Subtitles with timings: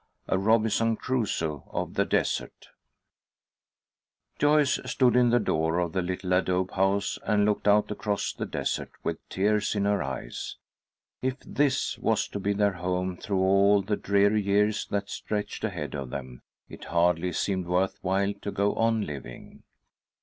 [0.27, 2.69] A ROBINSON CRUSOE OF THE DESERT
[4.39, 8.47] JOYCE stood in the door of the little adobe house, and looked out across the
[8.47, 10.55] desert with tears in her eyes.
[11.21, 15.93] If this was to be their home through all the dreary years that stretched ahead
[15.93, 19.61] of them, it hardly seemed worth while to go on living.